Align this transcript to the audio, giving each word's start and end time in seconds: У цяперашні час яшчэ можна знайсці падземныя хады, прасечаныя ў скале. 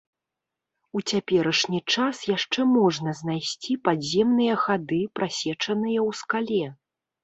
У 0.99 1.01
цяперашні 1.11 1.81
час 1.93 2.17
яшчэ 2.33 2.67
можна 2.79 3.15
знайсці 3.21 3.81
падземныя 3.85 4.59
хады, 4.67 5.01
прасечаныя 5.17 5.99
ў 6.07 6.09
скале. 6.25 6.63